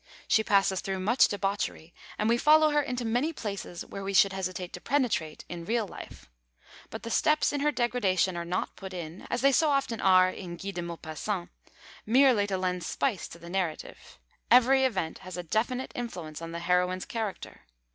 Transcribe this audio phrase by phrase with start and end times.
[0.27, 4.33] She passes through much debauchery, and we follow her into many places where we should
[4.33, 6.27] hesitate to penetrate in real life.
[6.89, 10.31] But the steps in her degradation are not put in, as they so often are
[10.31, 11.51] in Guy de Maupassant,
[12.03, 14.17] merely to lend spice to the narrative;
[14.49, 17.61] every event has a definite influence on the heroine's character.